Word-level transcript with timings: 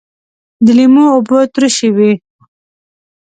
د 0.65 0.67
لیمو 0.77 1.05
اوبه 1.15 1.39
ترشی 1.53 1.89
وي 1.95 2.11